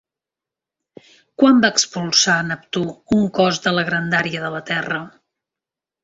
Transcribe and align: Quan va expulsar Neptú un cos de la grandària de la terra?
Quan 1.41 1.59
va 1.65 1.69
expulsar 1.73 2.37
Neptú 2.47 2.83
un 3.17 3.27
cos 3.39 3.59
de 3.67 3.73
la 3.81 3.83
grandària 3.91 4.41
de 4.47 4.51
la 4.55 4.63
terra? 4.71 5.03